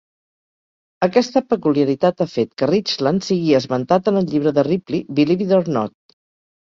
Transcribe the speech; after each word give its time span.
Aquesta 1.07 1.43
peculiaritat 1.49 2.23
ha 2.25 2.27
fet 2.37 2.51
que 2.61 2.69
Richland 2.71 3.27
sigui 3.29 3.53
esmentat 3.61 4.13
en 4.13 4.19
el 4.23 4.27
llibre 4.33 4.55
de 4.59 4.65
Ripley 4.71 5.05
"Believe 5.21 5.47
It 5.51 5.55
or 5.59 5.71
Not!". 5.77 5.95